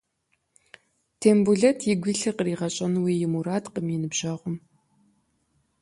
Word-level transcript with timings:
Тембулэт 1.19 1.79
игу 1.91 2.07
илъыр 2.13 2.33
къригъэщӏэнуи 2.37 3.13
и 3.25 3.27
мурадкъым 3.31 3.87
и 3.95 3.97
ныбжьэгъум. 4.01 4.57